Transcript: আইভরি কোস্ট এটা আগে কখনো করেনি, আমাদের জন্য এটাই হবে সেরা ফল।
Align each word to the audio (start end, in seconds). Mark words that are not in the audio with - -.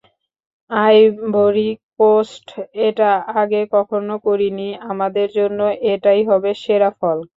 আইভরি 0.71 1.67
কোস্ট 1.95 2.47
এটা 2.87 3.09
আগে 3.41 3.61
কখনো 3.75 4.13
করেনি, 4.25 4.61
আমাদের 4.91 5.27
জন্য 5.37 5.59
এটাই 5.93 6.21
হবে 6.29 6.49
সেরা 6.63 6.89
ফল। 6.99 7.17